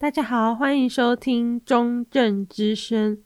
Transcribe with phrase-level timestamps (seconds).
[0.00, 3.20] 大家好，欢迎收听中正之声。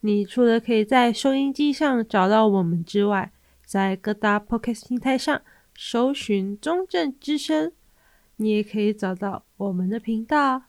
[0.00, 3.32] 你除了可以在收音机上找到我们之外，
[3.64, 5.40] 在各大 Podcast 平台上
[5.74, 7.72] 搜寻中正之声，
[8.36, 10.64] 你也可以找到我们的频道。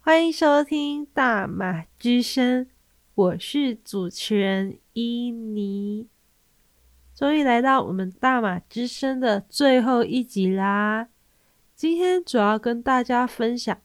[0.00, 2.66] 欢迎收听大马之声，
[3.14, 6.08] 我是主持人伊妮。
[7.14, 11.06] 终于来到我们大马之声的最后一集啦！
[11.76, 13.78] 今天主要跟大家分享。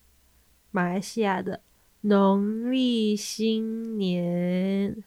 [0.71, 1.61] 马来西亚的
[2.01, 5.03] 农历新年，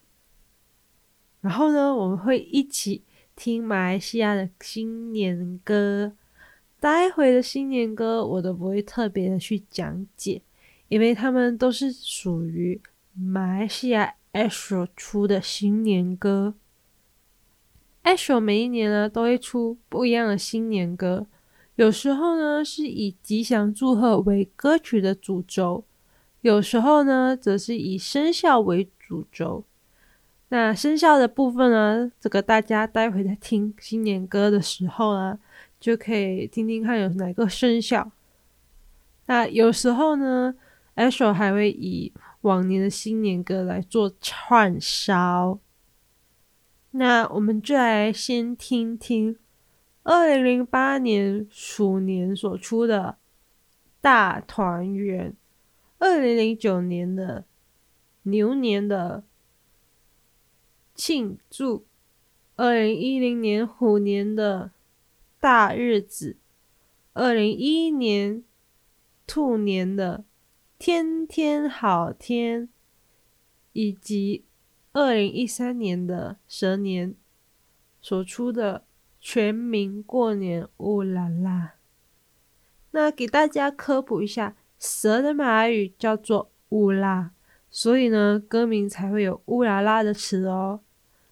[1.40, 3.02] 然后呢，我们会一起
[3.36, 6.12] 听马来西亚的新年歌。
[6.80, 10.42] 待会的新年歌我都不会特别的去讲解，
[10.88, 12.80] 因为他们都是属于
[13.14, 16.54] 马来西亚 Astro 出的新年歌。
[18.02, 21.28] Astro 每一年呢都会出不一样的新年歌。
[21.76, 25.84] 有时候呢，是以吉祥祝贺为歌曲的主轴；
[26.42, 29.64] 有时候呢，则是以生肖为主轴。
[30.50, 35.38] 那生肖的部分呢，这个大家待会在听新年歌的时候呢，
[35.80, 38.12] 就可以听听看有哪个生肖。
[39.24, 40.54] 那有时候呢
[40.94, 45.58] ，Asho 还会以往年的新年歌来做串烧。
[46.90, 49.38] 那我们就来先听听。
[50.04, 53.18] 二零零八年鼠年所出的
[54.00, 55.36] 大团圆，
[55.98, 57.44] 二零零九年的
[58.24, 59.22] 牛年的
[60.96, 61.86] 庆祝，
[62.56, 64.72] 二零一零年虎年的
[65.38, 66.36] 大日子，
[67.12, 68.42] 二零一一年
[69.24, 70.24] 兔年的
[70.80, 72.68] 天天好天，
[73.72, 74.44] 以及
[74.92, 77.14] 二零一三年的蛇年
[78.00, 78.84] 所出的。
[79.24, 81.74] 全民过年乌拉拉，
[82.90, 87.30] 那给大家科普一下，蛇的马来语叫做乌拉，
[87.70, 90.80] 所以呢，歌名才会有乌拉拉的词哦。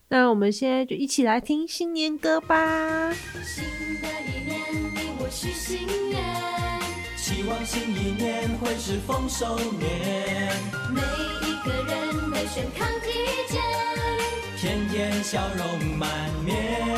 [0.06, 3.12] 那我们现在就一起来听新年歌吧。
[3.12, 3.64] 新
[4.00, 4.61] 的一年，
[4.95, 6.23] 你我许心愿，
[7.17, 10.55] 期望新一年会是丰收年，
[10.95, 11.00] 每
[11.42, 13.11] 一个人都健康体
[13.48, 13.61] 健，
[14.56, 16.08] 天天笑容满
[16.45, 16.89] 面。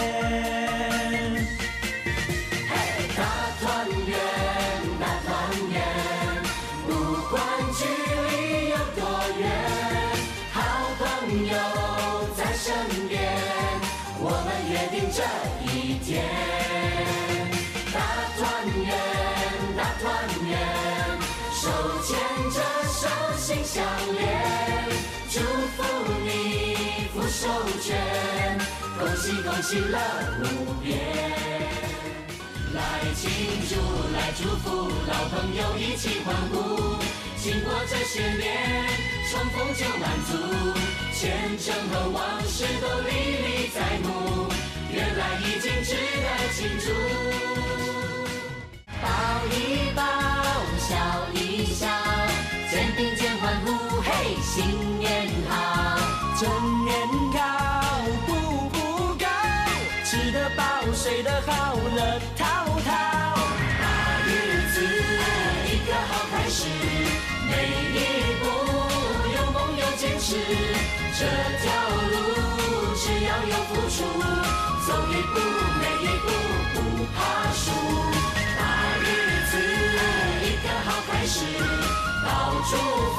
[27.92, 28.58] 寿全，
[28.98, 29.98] 恭喜恭喜乐
[30.40, 30.98] 无边。
[32.72, 32.80] 来
[33.14, 33.28] 庆
[33.68, 33.70] 祝，
[34.14, 36.96] 来祝福，老朋友一起欢呼。
[37.36, 38.88] 经过这些年，
[39.30, 40.32] 重逢就满足，
[41.12, 44.48] 前程和往事都历历在目，
[44.90, 46.86] 原来已经值得庆祝。
[49.02, 49.04] 抱
[49.50, 50.02] 一抱，
[50.78, 50.90] 笑
[51.34, 51.86] 一笑。
[54.42, 54.91] 新年好，
[70.32, 71.20] 这
[71.62, 71.64] 条
[72.12, 72.14] 路
[72.96, 73.96] 只要有付出，
[74.86, 75.34] 走一步
[75.80, 76.26] 每一步
[76.74, 76.76] 不
[77.14, 77.16] 怕
[77.52, 77.64] 输。
[78.56, 78.60] 大
[79.00, 79.04] 日
[79.50, 79.52] 子
[80.42, 81.36] 一个好开始，
[82.24, 82.28] 到
[82.70, 82.72] 祝
[83.14, 83.18] 福。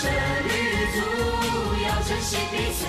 [0.00, 0.04] 这
[0.44, 0.48] 旅
[0.94, 0.96] 途
[1.82, 2.80] 要珍惜彼此，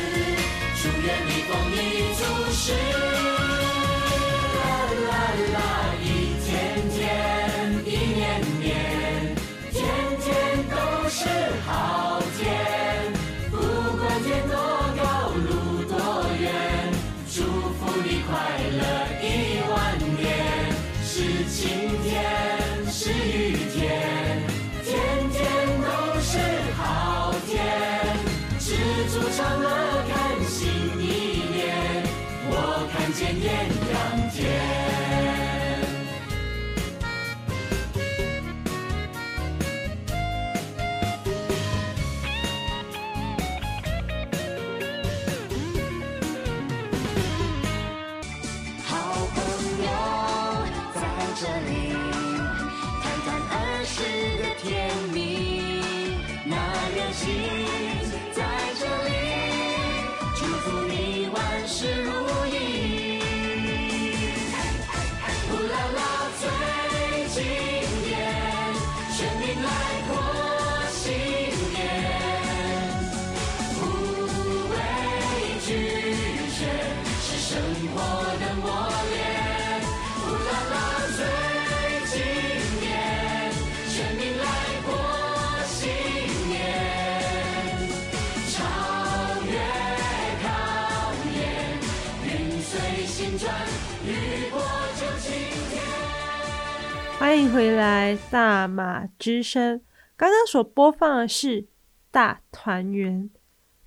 [98.32, 99.82] 大马之声。
[100.16, 101.66] 刚刚所播放的是
[102.12, 103.30] 大团圆，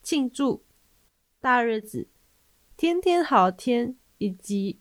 [0.03, 0.65] 庆祝
[1.41, 2.09] 大日子，
[2.77, 4.81] 天天好天，以及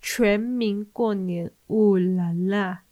[0.00, 2.82] 全民过年，五人啦。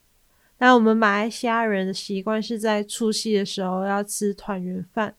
[0.59, 5.15] 那我们马来西亚人的习惯是在除夕的时候要吃团圆饭，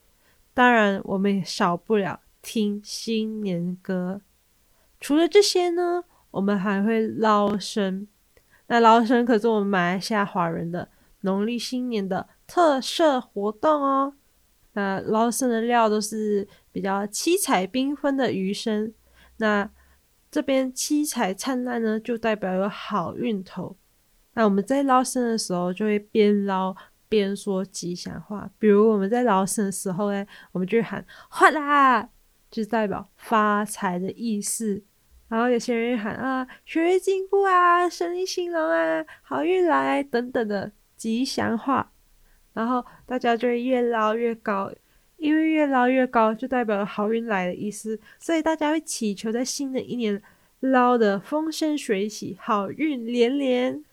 [0.54, 4.22] 当然我们也少不了听新年歌。
[5.00, 8.08] 除了这些呢，我们还会捞生。
[8.68, 10.90] 那捞生可是我们马来西亚华人的
[11.22, 14.14] 农历新年的特色活动哦。
[14.74, 18.94] 那捞生的料都是比较七彩缤纷的鱼生。
[19.38, 19.70] 那
[20.30, 23.76] 这边七彩灿烂呢，就代表有好运头。
[24.34, 26.76] 那我们在捞生的时候，就会边捞
[27.10, 28.48] 边说吉祥话。
[28.60, 32.10] 比如我们在捞生的时候呢，我们就会喊“发啦”，
[32.52, 34.84] 就代表发财的意思。
[35.30, 41.92] 然后有些人会喊啊，学业进步啊，生意兴隆啊，好运来等等的吉祥话。
[42.54, 44.72] 然后大家就会越捞越高，
[45.18, 50.22] 因为越捞越高就代表好运来的意思，所以大家会祈求在新的一年
[50.62, 53.84] 捞得风生水起，好运连连。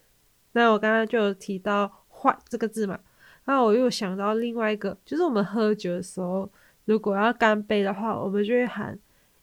[0.53, 2.97] 那我刚刚就有提到“发”这个字嘛，
[3.43, 6.49] 那我又想到另外一个，就是我们喝酒的时候，
[6.85, 8.97] 如果要干杯的话，我们就会喊。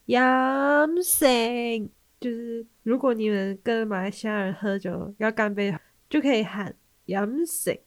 [0.07, 1.89] Yam Sing，，
[2.19, 5.73] 就是如果你们跟马来西亚人喝酒要干杯，
[6.09, 7.79] 就可以喊 Yam Sing。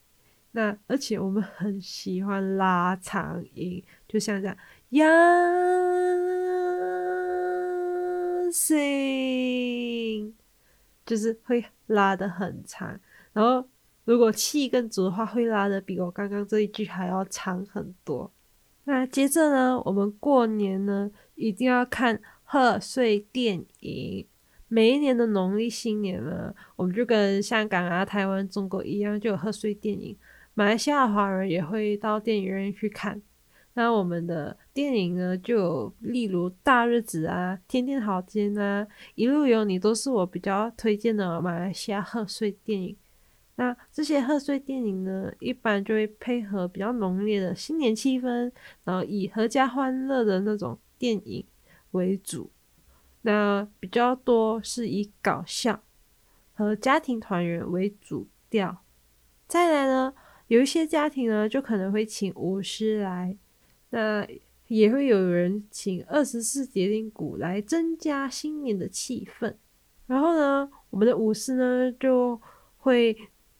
[0.51, 4.57] 那而且我们很喜欢拉长音，就像这样
[4.89, 5.07] Yam
[8.51, 10.33] Sing，，
[11.05, 12.99] 就是会拉得很长。
[13.33, 13.63] 然后
[14.05, 18.31] 如果气更足的话，会拉得比我刚刚这一句还要长很多。
[18.85, 24.27] 那接着呢，我们过年呢一定要看贺岁电影。
[24.67, 30.17] 每一年的农历新年呢，我们就跟香港啊、台湾、中国一样，就有贺岁电影。
[30.53, 33.21] 马来西亚华人也会到电影院去看。
[33.75, 42.97] 那我们的电影呢，就例如《大日子》啊、《天天好天》啊，《一路有你》都是我比较推荐的马来西亚贺岁电影。
[43.55, 48.51] 那这些贺岁电影呢，一般就会配合比较浓烈的新年气氛，
[48.83, 51.45] 然后以阖家欢乐的那种电影
[51.91, 52.51] 为主。
[53.21, 55.81] 那比较多是以搞笑
[56.53, 58.83] 和家庭团圆为主调。
[59.47, 60.13] 再来呢，
[60.47, 63.37] 有一些家庭呢，就可能会请舞狮来，
[63.89, 64.27] 那
[64.67, 69.55] 也会有人请二十四节令鼓来增加新年的气氛。
[70.05, 72.41] 然后呢，我们的舞狮呢，就
[72.77, 73.17] 会。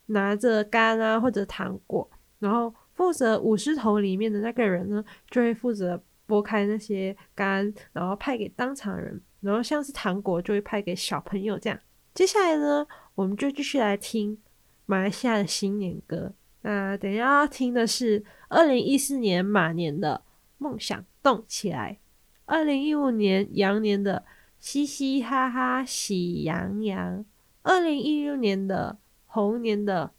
[0.09, 11.79] 拿着柑啊或者糖果，然后负责舞狮头里面的那个人呢，就会负责剥开那些柑，然后派给当场人，然后像是糖果就会派给小朋友这样。
[12.13, 12.85] 接下来呢，
[13.15, 14.37] 我们就继续来听
[14.85, 16.33] 马来西亚的新年歌。
[16.61, 20.23] 那等一下要听的是二零一四年马年的
[20.57, 21.99] 梦想动起来，
[22.45, 24.25] 二零一五年羊年的
[24.59, 27.25] 嘻嘻哈哈喜洋洋，
[27.63, 28.97] 二零一六年的。
[29.29, 30.13] 猴年的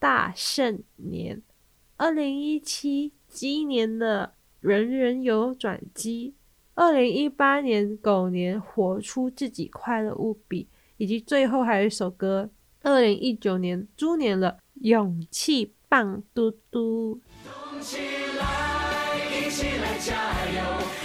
[0.00, 1.42] 大胜年，
[1.96, 6.34] 二零一七鸡年的人人有转机，
[6.74, 12.50] 二零一八年狗年活出自己快乐无比，以及最后还有一首歌，
[12.82, 17.20] 二零一九年猪年了勇气棒嘟嘟。
[17.44, 17.98] 动起
[18.36, 20.12] 来，一起来加
[20.50, 20.60] 油，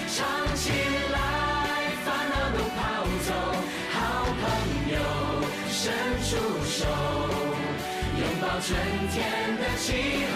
[0.08, 0.72] 唱起
[1.12, 1.16] 来，
[2.04, 3.30] 烦恼都跑走，
[3.92, 4.44] 好朋
[4.92, 4.98] 友
[5.70, 5.94] 伸
[6.24, 6.32] 出
[6.66, 6.88] 手。
[8.16, 8.76] 拥抱春
[9.12, 9.22] 天
[9.58, 10.36] 的气候，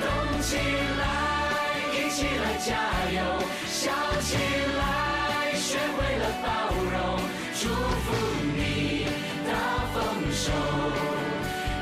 [0.00, 0.06] 动
[0.40, 0.56] 起
[0.98, 1.25] 来，
[2.16, 2.72] 起来加
[3.12, 3.20] 油，
[3.66, 3.92] 笑
[4.22, 4.38] 起
[4.78, 6.96] 来，学会了包容，
[7.60, 8.06] 祝福
[8.56, 9.04] 你
[9.46, 9.52] 大
[9.92, 9.94] 丰
[10.32, 10.48] 收，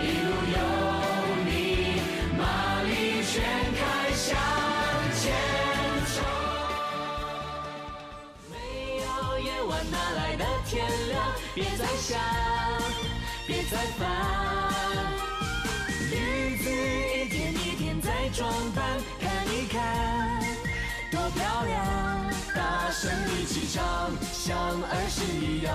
[0.03, 0.59] 一路有
[1.47, 2.03] 你，
[2.37, 2.43] 马
[2.83, 3.33] 力全
[3.79, 3.81] 开
[4.13, 4.27] 向
[5.15, 5.23] 前
[6.11, 6.17] 冲。
[8.51, 8.53] 没
[8.97, 9.07] 有
[9.39, 11.15] 夜晚哪来的天亮？
[11.55, 12.19] 别再想，
[13.47, 14.03] 别再烦。
[16.11, 16.13] 日
[16.57, 18.43] 子一天一天在装
[18.75, 18.84] 扮，看一看多漂
[22.55, 25.71] 大声一起唱，像儿时一样，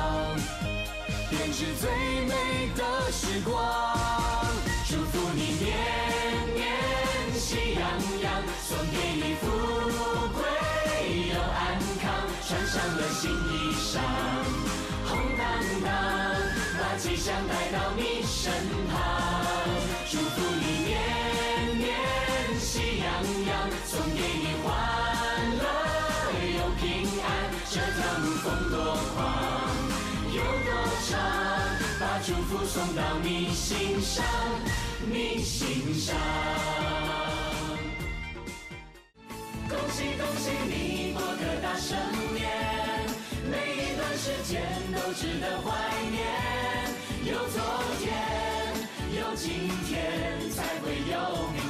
[1.29, 1.89] 编织最
[2.25, 2.34] 美
[2.75, 3.50] 的时光。
[4.88, 5.67] 祝福你年
[6.55, 6.60] 年
[7.34, 7.81] 喜洋
[8.22, 8.27] 洋，
[8.63, 9.46] 送给你富
[10.34, 10.39] 贵
[11.29, 12.05] 又安康。
[12.48, 14.01] 穿上了新衣裳，
[15.05, 15.48] 红当
[15.86, 15.88] 当，
[16.79, 18.51] 把吉祥带到你身
[18.89, 18.98] 旁。
[20.10, 20.41] 祝福
[32.29, 34.24] 祝福送到你心上，
[35.12, 36.15] 你心上。
[39.67, 41.98] 恭喜恭喜你过个大生
[42.36, 42.48] 年，
[43.50, 44.62] 每一段时间
[44.93, 45.74] 都值得怀
[46.12, 46.21] 念。
[47.25, 47.59] 有昨
[48.00, 48.13] 天，
[49.19, 51.17] 有今天，才会有
[51.51, 51.69] 明天。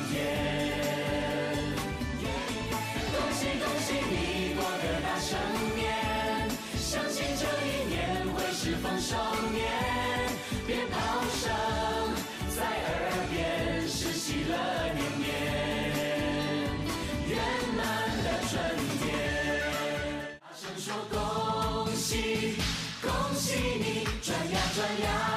[23.61, 25.28] 你，转呀转呀。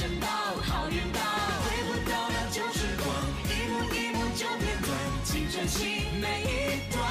[0.00, 0.26] 神宝，
[0.62, 3.06] 好运到，回不到的旧时光，
[3.50, 7.04] 一幕一幕就片段，青春期每一段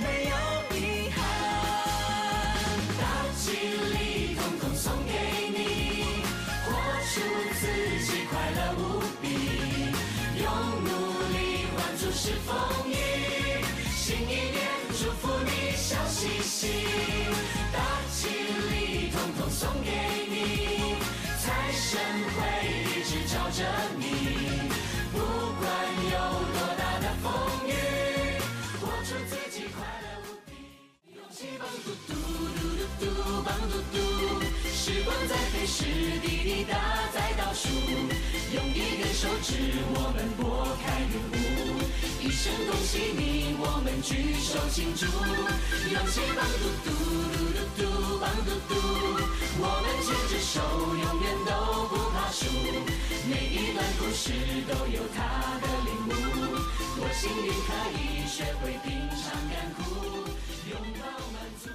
[0.00, 0.34] 没有
[0.76, 1.16] 遗憾，
[2.98, 3.02] 大
[3.36, 5.12] 吉利统统送给
[5.50, 6.24] 你，
[6.64, 6.66] 活
[7.06, 7.22] 出
[7.60, 7.62] 自
[8.04, 9.24] 己，快乐无比，
[10.42, 10.50] 用
[10.82, 10.90] 努
[11.30, 12.50] 力换出是风
[12.90, 12.96] 雨，
[13.96, 14.66] 新一年
[14.98, 16.66] 祝福你笑嘻嘻，
[23.58, 23.64] 着
[23.98, 24.04] 你，
[25.10, 25.18] 不
[25.58, 25.66] 管
[26.12, 26.16] 有
[26.54, 27.26] 多大的风
[27.66, 27.74] 雨，
[28.80, 30.48] 活出自己，快乐无比。
[31.12, 32.14] 勇气棒嘟嘟
[32.54, 33.98] 嘟嘟嘟，棒嘟嘟，
[34.72, 35.82] 时光在飞时，
[36.22, 36.78] 滴滴答
[37.12, 37.66] 在倒数，
[39.18, 39.56] 手指
[39.98, 41.82] 我们拨开云雾，
[42.22, 45.06] 一声恭喜你，我们举手庆祝。
[45.90, 46.94] 勇气棒嘟嘟
[47.34, 47.82] 嘟嘟嘟，
[48.22, 48.78] 棒嘟嘟，
[49.58, 50.62] 我们牵着手，
[50.94, 51.50] 永远都
[51.90, 52.46] 不怕输。
[53.26, 54.30] 每一段故事
[54.70, 56.54] 都有它的领悟，
[56.94, 60.30] 多幸运可以学会品尝甘苦，
[60.70, 61.70] 拥抱满足。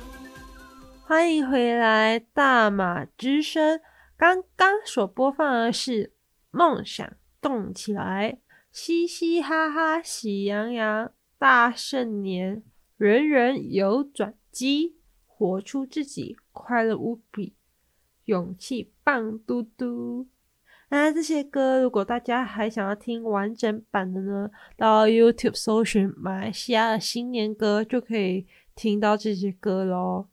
[1.05, 3.81] 欢迎回来，大马之声。
[4.15, 5.91] 刚刚所播放的是
[6.51, 7.05] 《梦想
[7.43, 8.31] 动起来》，
[8.71, 12.63] 嘻嘻哈哈，喜洋洋，大圣年，
[12.97, 14.95] 人人有转机，
[15.27, 17.53] 活出自己，快乐无比，
[18.25, 20.27] 勇气棒嘟嘟。
[20.89, 28.45] 那这些歌，如果大家还想要听完整版的呢，到 YouTube 搜寻马来西亚的新年歌，就可以
[28.75, 30.27] 听到这些歌喽。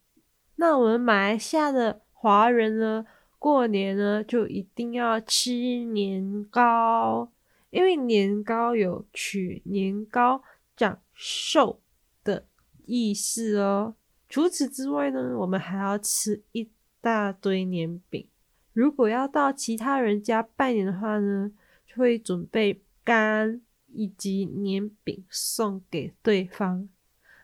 [0.56, 3.04] 那我们马来西亚的华人呢，
[3.40, 5.50] 过年呢就一定要吃
[5.86, 7.32] 年糕，
[7.70, 10.42] 因为年糕有取年高
[10.76, 11.80] 长寿
[12.22, 12.44] 的
[12.84, 13.94] 意思哦。
[14.28, 16.70] 除此之外呢，我们还要吃一
[17.00, 18.28] 大堆年饼。
[18.74, 21.50] 如果要到其他人家拜年的话呢，
[21.86, 26.88] 就会准备干以及年饼送给对方。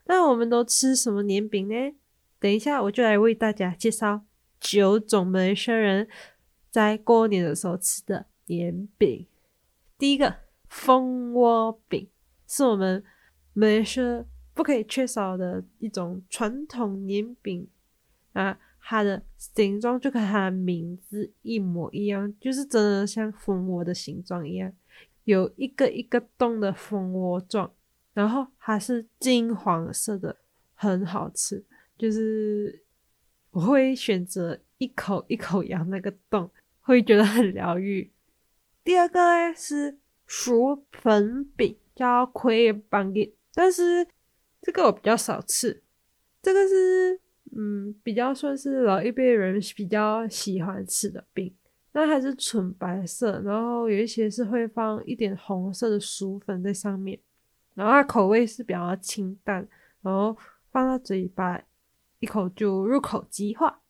[0.05, 1.97] 那我们都吃什么年饼呢？
[2.39, 4.27] 等一下我就来为大家介绍
[4.61, 6.09] 九种马来西亚人
[6.71, 9.27] 在过年的时候吃的年饼。
[9.99, 10.37] 第一个
[10.69, 12.09] 蜂窝饼
[12.47, 13.03] 是我们
[13.53, 17.69] 马来西亚不可以缺少的一种传统年饼
[18.33, 18.59] 啊。
[18.89, 24.73] 它的形状就跟它名字一模一样，就是真的像蜂窝的形状一样，
[25.25, 27.73] 有一个一个洞的蜂窝状，
[28.15, 30.37] 然后它是金黄色的，
[30.77, 31.65] 很好吃。
[31.99, 32.81] 就是
[33.57, 36.51] 我会选择一口一口咬那个洞，
[36.83, 38.13] 会觉得很疗愈。
[38.85, 39.97] 第二个呢是
[40.27, 44.07] 薯粉饼，叫亏板饼，但是
[44.61, 45.83] 这个我比较少吃，
[46.43, 47.21] 这个是。
[47.59, 51.55] 嗯，比较算是老一辈人比较喜欢吃的饼，
[51.93, 57.19] 那还是纯白色，然后有一些是会放一点红色的薯粉在上面，
[57.73, 59.67] 然后它口味是比较清淡，
[60.03, 60.37] 然后
[60.71, 61.59] 放到嘴巴
[62.19, 63.81] 一口就入口即化，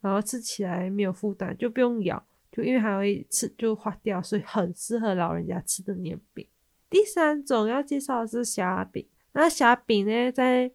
[0.00, 6.46] 然后吃起来没有负担，就不用咬，就因为还会吃就化掉，所以很适合老人家吃的年饼。
[6.88, 10.70] 第三种要介绍的是虾饼，那虾饼呢，在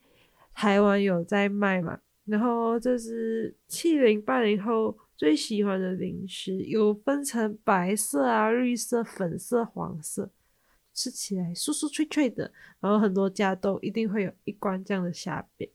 [0.53, 1.99] 台湾有在卖嘛？
[2.25, 10.29] 然后这是七零八零后最喜欢的零食，有分成白色啊、绿色、粉色、黄色，
[10.93, 12.51] 吃起来酥酥脆脆的。
[12.79, 15.69] 然后很多家都一定会有一罐这样的虾饼。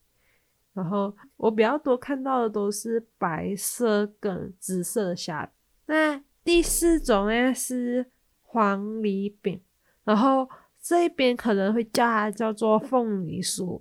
[0.75, 5.51] 然后我比较多看到的都是白色跟紫色的虾。
[5.87, 8.07] 那第四种呢是
[8.41, 9.61] 黄梨饼，
[10.05, 10.49] 然后
[10.81, 13.81] 这边可能会叫它叫做凤梨酥，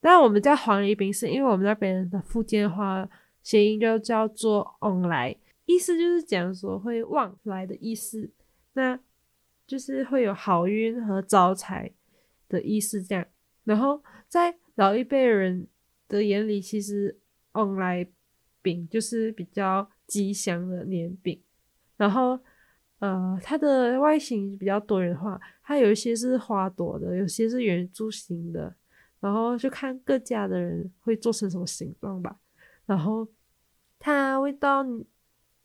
[0.00, 3.08] 但我们叫黄梨饼是因为我们那边的福建话
[3.42, 8.30] 谐音就叫做“旺来”，意思就是讲说会旺来的意思，
[8.72, 8.98] 那
[9.66, 11.92] 就是会有好运和招财
[12.48, 13.24] 的意思这样。
[13.64, 15.68] 然后在老一辈人
[16.10, 17.16] 的眼里，其实
[17.52, 18.06] “旺来
[18.60, 21.40] 饼”就是比较吉祥的年饼。
[21.96, 22.38] 然后，
[22.98, 28.74] 呃，它的外形比较多元化，它有一些是花朵的，有些是圆柱形的，
[29.20, 32.40] 然后就看各家的人会做成什么形状吧。
[32.86, 33.28] 然后
[33.98, 34.84] 它味道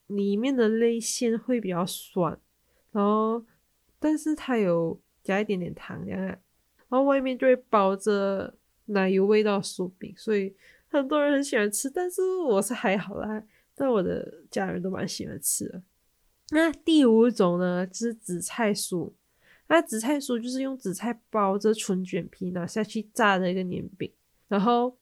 [0.07, 2.39] 里面的内馅会比较酸，
[2.91, 3.43] 然后
[3.97, 6.39] 但是它有加一点点糖这样，然
[6.89, 10.55] 后外面就会包着奶油味道酥饼，所以
[10.87, 15.81] 很多人很喜欢吃，但是我是还好啦，但我的家人都蛮喜欢吃的。
[16.51, 19.11] 那第五种呢，就是紫菜酥。
[19.67, 24.11] 那紫菜酥就是用紫菜包着春卷皮拿下去炸的一个年饼，
[24.47, 24.95] 然后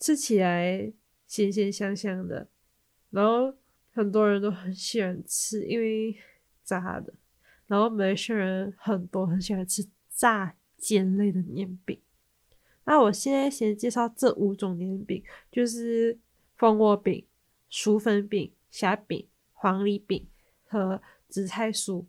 [0.00, 0.92] 吃起来
[1.28, 2.48] 咸咸香香的，
[3.10, 3.54] 然后
[3.92, 6.16] 很多人都很喜欢吃，因为
[6.64, 7.14] 炸的。
[7.68, 11.96] 然后马来西亚人很多很喜欢吃炸煎类的年饼。
[12.84, 16.18] 那我现在先介绍这五种年饼，就是
[16.56, 17.26] 蜂窝饼、
[17.68, 20.26] 薯粉饼、虾饼、黄梨饼。
[20.72, 22.06] 和紫菜酥，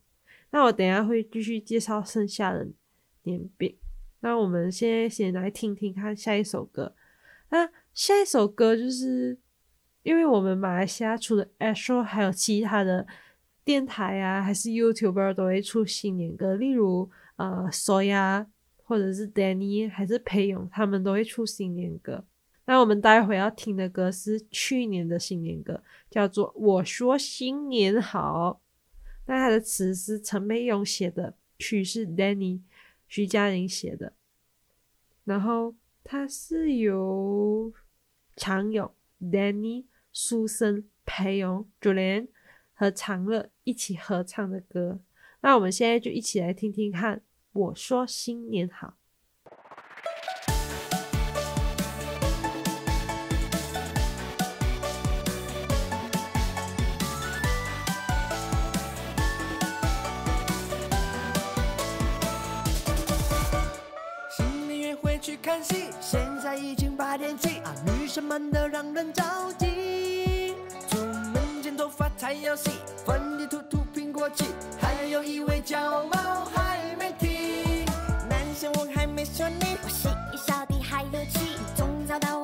[0.52, 2.68] 那我等下会继续介绍剩下的
[3.24, 3.76] 年饼。
[4.20, 6.94] 那我们现在先来听听看下一首歌。
[7.50, 9.40] 那下一首歌就是，
[10.04, 13.08] 因为我们马来西亚除了 Astro，还有其他的
[13.66, 18.46] 电台啊，还是 YouTuber 都会出新年歌，例如呃 Soya
[18.92, 22.26] 或者是 Danny，还是裴勇，他们都会出新年歌。
[22.66, 28.60] 那我们待会要听的歌是去年的新年歌，叫做《我说新年好》。
[29.28, 32.60] 那它的词是陈美勇写的，曲是 Danny
[33.08, 34.12] 徐佳莹写的。
[35.24, 35.74] 然后
[36.04, 37.72] 它是由
[38.36, 42.28] 常勇、Danny、苏生、裴勇、Julian
[42.74, 45.00] 和长乐一起合唱的歌。
[45.40, 47.18] 那我们现在就一起来听听看，
[47.54, 48.88] 《我说新年好》。
[64.34, 70.56] 新年约会去看戏，现在已经八点几啊，女生们都让人着急。
[70.88, 72.72] 出门剪头发太要洗，
[73.06, 74.46] 粉底涂涂苹果肌，
[74.80, 76.56] 还有一位叫毛还没剃。
[76.56, 76.61] 男生
[79.34, 82.41] 说你我心里小弟还有气你总找到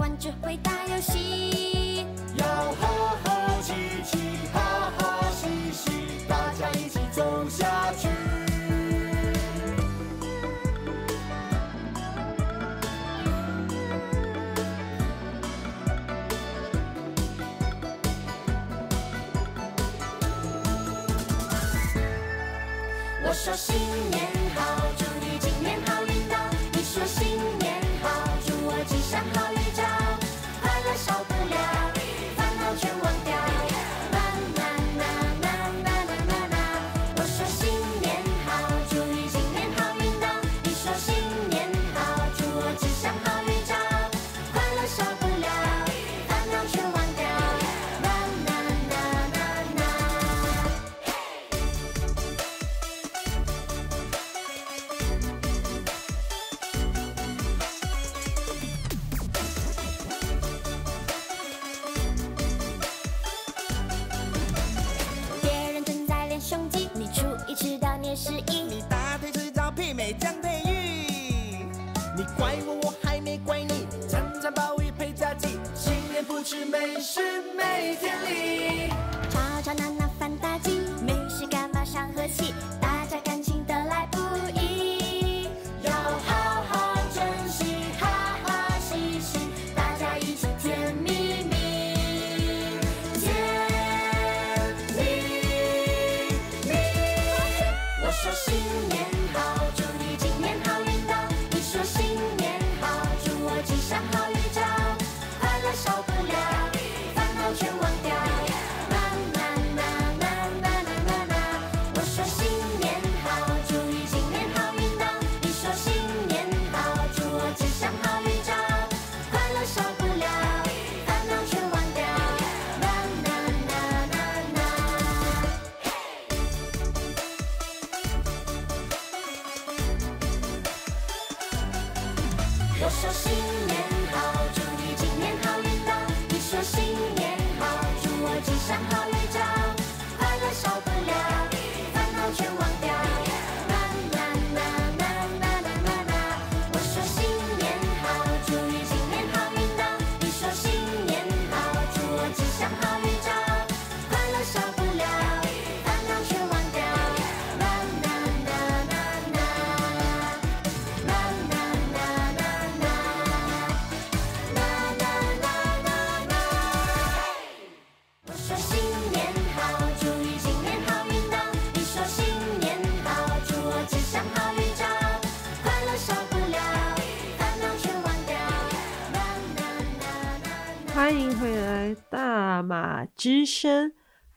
[181.08, 183.94] 欢迎回来，大马之声。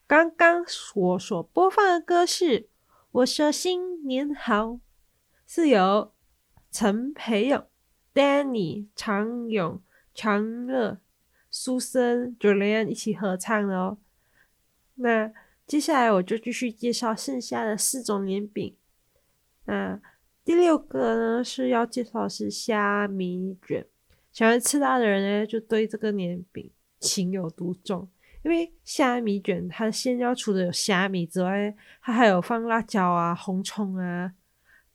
[0.06, 2.44] 刚刚我所播放的歌是
[3.10, 4.66] 《我说新年好》，
[5.48, 6.12] 是由
[6.70, 7.66] 陈培勇、
[8.14, 9.82] Danny、常勇、
[10.14, 11.00] 常乐、
[11.50, 13.98] 苏森、Julian 一起合唱的哦。
[14.94, 15.32] 那
[15.66, 18.76] 接下来我就继续介绍剩下的四种年饼。
[19.64, 20.00] 那
[20.44, 23.88] 第六个呢是要介绍的是虾米卷，
[24.40, 28.08] 喜欢吃辣的人呢就对这个年饼情有独钟。
[28.42, 34.32] 因为虾米卷它的馅料除了有虾米之外，它还有放辣椒啊、红葱啊、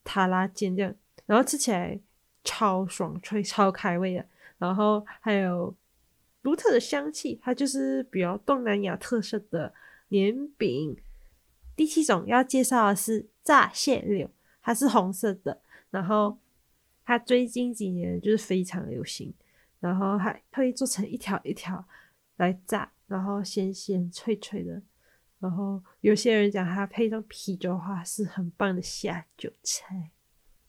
[0.02, 0.92] 塔拉煎这样，
[1.26, 2.00] 然后吃起来
[2.42, 4.26] 超爽脆、超开胃的。
[4.58, 5.72] 然后还有
[6.42, 9.72] 独特的香气，它就是比较东南亚特色的
[10.08, 10.96] 年饼。
[11.76, 14.28] 第七种要介绍的是炸蟹柳，
[14.60, 16.36] 它是红色的，然后
[17.06, 19.32] 它最近几年就是非常流行，
[19.80, 21.82] 然后还会做成一条一条
[22.36, 22.92] 来炸。
[23.06, 24.82] 然后鲜鲜脆脆的，
[25.38, 30.10] 然后有些人讲它配上啤酒的话是很棒的下酒菜。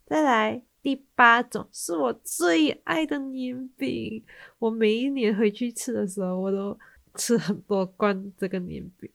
[0.05, 4.23] 再来第八种是我最爱的年饼，
[4.59, 6.79] 我每一年回去吃的时候，我都
[7.15, 9.09] 吃很多罐这个年饼，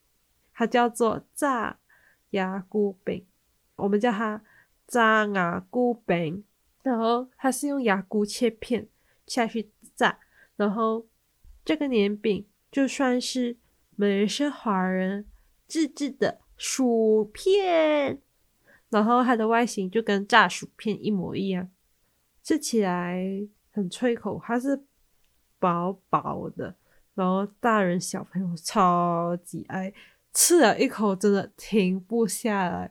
[0.53, 1.79] 它叫做炸
[2.31, 3.25] 牙菇饼，
[3.77, 4.43] 我们叫它
[4.89, 6.43] 炸牙菇饼。
[6.83, 8.89] 然后它是用牙菇切片
[9.27, 10.19] 下去炸，
[10.57, 11.07] 然后
[11.65, 12.47] 这个年饼。
[12.73, 13.59] 就算是
[13.97, 15.27] 马来西亚华人
[15.69, 18.19] 自制的薯片，
[18.89, 21.69] 然后它的外形就跟炸薯片一模一样，
[22.43, 24.83] 吃起来很脆口，它是
[25.59, 26.75] 薄薄的，
[27.15, 29.93] 然后大人小朋友超级爱，
[30.33, 32.91] 吃了一口真的停不下来。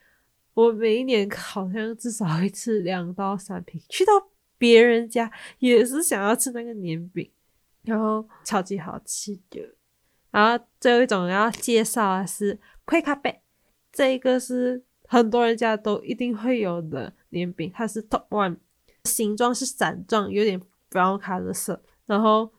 [0.67, 4.11] 我每一年好像至少会吃两到三瓶，去到
[4.57, 7.29] 别人家也是想要吃那个年饼。
[7.83, 9.59] 然后超级好吃的，
[10.29, 13.41] 然后最后一种要介绍的是魁卡贝，
[13.91, 18.57] 这一个是很多人家都一定会有的年饼，它是 Top One，
[19.05, 22.51] 形状是伞状，有点 brown 卡的色，然后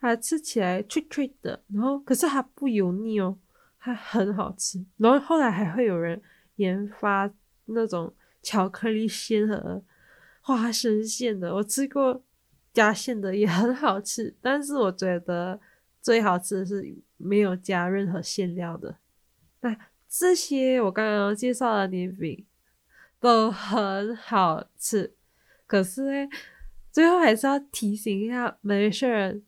[0.00, 3.38] 它吃起来脆脆的，然后可是它不油腻哦，
[3.78, 4.84] 它很好吃。
[4.96, 6.20] 然后后来还会有人
[6.56, 7.30] 研发
[7.66, 9.82] 那种巧克力馅和
[10.40, 12.22] 花生馅的，我吃过。
[12.74, 15.60] 加馅的也很好吃，但是我觉得
[16.02, 18.96] 最好吃的是没有加任何馅料的。
[19.60, 22.44] 那这些我刚刚介绍的年饼
[23.20, 25.14] 都很好吃，
[25.68, 26.28] 可是呢，
[26.90, 29.44] 最后还是要提醒一下没事人，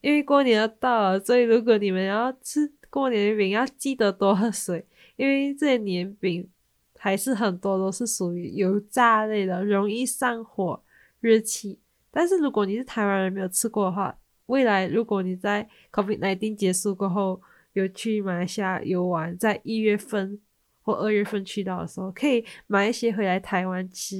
[0.00, 4.84] 因为过年要到了，所以如果你们要吃过年饼，要记得多喝水，
[5.14, 6.50] 因为这些年饼
[6.98, 10.82] 还是很多都是属于油炸类的，容易上火、
[11.20, 11.78] 热气。
[12.10, 17.40] 但是如果你是台湾人没有吃过的话，未来如果你在 COVID-19 结束过后
[17.74, 20.40] 有去马来西亚游玩，在一月份
[20.82, 24.16] 或二月份去到的时候，可以买一些回来台湾吃。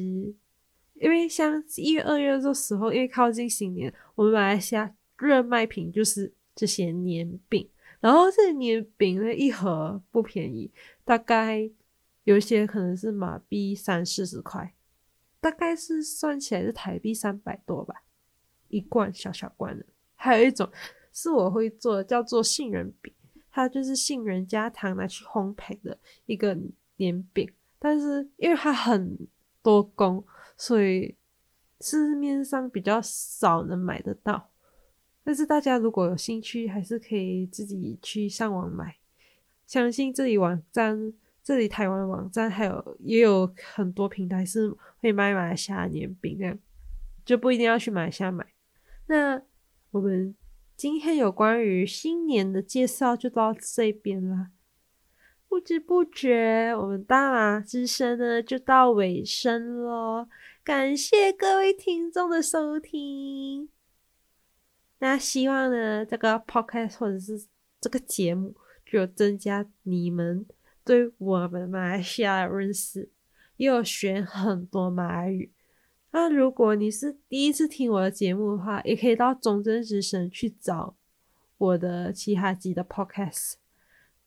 [1.00, 7.68] 因为像一月、二月这时候，因为靠近新年，我们马来西亚热卖品就是这些年饼。
[8.00, 10.70] 然后这年饼呢，一盒不便宜，
[11.04, 11.68] 大概
[12.28, 14.74] 有一些可能是马币三四十块。
[15.40, 18.02] 大概是算起来是台币三百多吧，
[18.66, 19.86] 一罐小小罐的。
[20.14, 20.68] 还有一种
[21.10, 23.14] 是我会做的，叫做杏仁饼，
[23.50, 26.54] 它就是杏仁加糖拿去烘焙的一个
[26.96, 27.50] 年饼。
[27.78, 29.16] 但是因为它很
[29.62, 30.22] 多工，
[30.56, 31.16] 所以
[31.80, 34.50] 市面上比较少能买得到。
[35.24, 38.96] 但是大家如果有兴趣，还是可以自己去上网买。
[39.66, 41.14] 相信这里网站。
[41.48, 46.58] 这里台湾网站还有也有很多平台是会卖马来西亚年饼的，
[47.24, 48.46] 就不一定要去马来西亚买。
[49.06, 49.40] 那
[49.90, 50.36] 我们
[50.76, 54.48] 今天有关于新年的介绍就到这边了。
[55.48, 60.28] 不知不觉，我们大马之声呢就到尾声喽。
[60.62, 63.70] 感谢各位听众的收听。
[64.98, 67.46] 那希望呢，这个 podcast 或者是
[67.80, 70.44] 这个节目，就增加你们
[70.88, 73.10] 对我们马来西亚的认识，
[73.58, 75.52] 又学很多马来语。
[76.12, 80.96] 那如果你是第一次听我的节目的话，也可以到中正之声去找
[81.58, 83.56] 我的其他集的 podcast。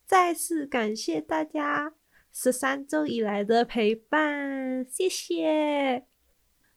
[0.06, 1.96] 再次感谢大家
[2.32, 6.06] 十三周以来的陪伴，谢谢。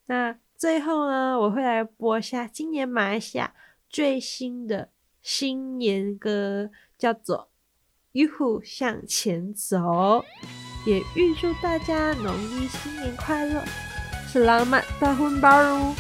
[0.07, 3.55] 那最后呢，我会来播一下今年马来西亚
[3.91, 4.89] 最新的
[5.21, 7.51] 新年歌，叫做
[8.15, 9.77] 《一路向前走》，
[10.87, 13.61] 也预祝大家农历新年快乐
[14.29, 15.93] 是浪漫大婚包哦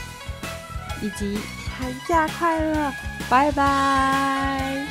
[1.03, 1.37] 以及
[1.77, 2.93] 寒假快乐，
[3.29, 4.84] 拜拜。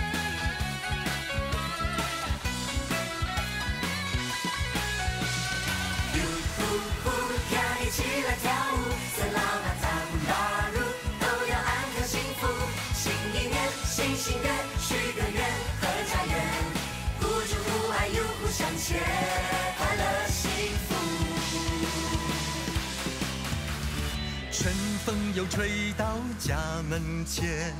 [25.34, 26.58] 又吹到家
[26.90, 27.74] 门前，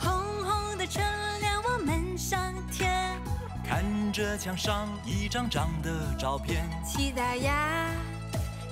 [0.00, 0.12] 红
[0.44, 1.04] 红的春
[1.40, 3.16] 联我们上天，
[3.64, 7.90] 看着墙上一张张的照片，期待呀，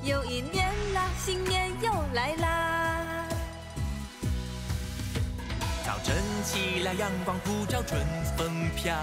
[0.02, 3.26] 又一年啦，新年又来啦。
[5.84, 8.00] 早晨起来，阳光普照，春
[8.36, 8.94] 风飘，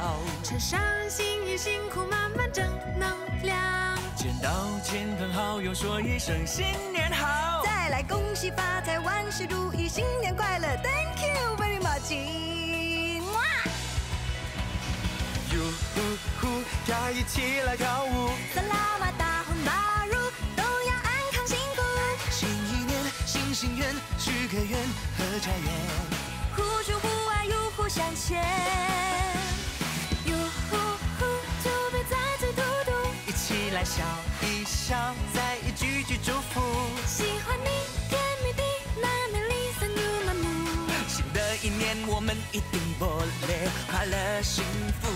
[0.43, 2.65] 穿上新衣，辛苦满满正
[2.99, 3.09] 能
[3.43, 3.57] 量，
[4.15, 4.49] 见到
[4.83, 7.50] 亲朋好友，说一声新年好。
[7.91, 12.15] 来恭喜发财，万事如意，新年快乐！Thank you very much。
[13.33, 13.43] 哇！
[15.51, 15.59] 哟
[15.93, 16.01] 呼
[16.39, 18.29] 呼，呀一起来跳舞。
[18.55, 20.13] 萨拉玛大红大乳，
[20.55, 21.81] 都要安康幸福。
[22.29, 24.79] 新一年新心愿，许个愿，
[25.17, 25.69] 合家园。
[26.55, 28.41] 互助互爱，又互相牵。
[30.27, 30.37] 哟
[30.69, 30.77] 呼
[31.19, 31.25] 呼，
[31.61, 32.91] 就别再嘴嘟嘟。
[33.27, 34.01] 一起来笑
[34.43, 35.70] 一笑，再一
[36.23, 36.61] 祝福。
[37.05, 37.69] 喜欢你。
[41.63, 44.63] 一年我们一定波雷快乐幸
[44.99, 45.07] 福。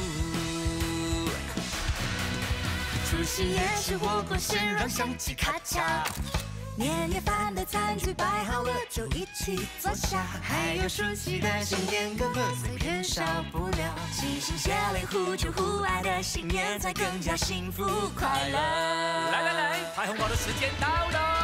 [3.10, 5.82] 除夕夜吃火锅，先让香气咔嚓。
[6.78, 10.24] 年夜饭的餐具摆好了，就一起坐下。
[10.44, 12.30] 还有熟悉的新年歌，
[12.64, 13.96] 随便少不了。
[14.14, 17.84] 齐心协力，互助互爱的新年才更加幸福
[18.16, 18.60] 快乐。
[18.60, 19.65] 来来来，
[19.96, 21.35] 发红包的时间到了。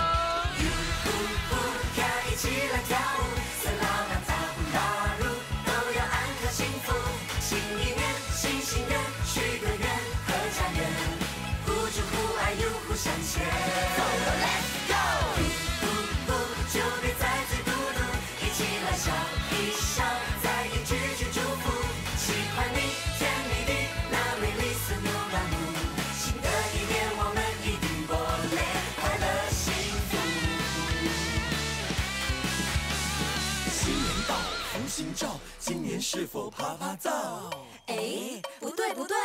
[37.87, 39.17] 哎，不对不对，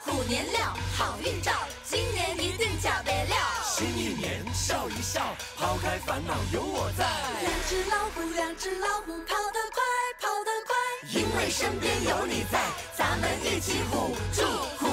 [0.00, 1.52] 虎年了，好运照，
[1.84, 3.36] 今年一定假得了。
[3.64, 7.04] 新一年笑一笑，抛开烦恼有我在。
[7.40, 9.82] 两只老虎，两只老虎，跑得快，
[10.20, 10.76] 跑得快，
[11.12, 12.60] 因为身边有你在，
[12.96, 14.87] 咱们一起互助。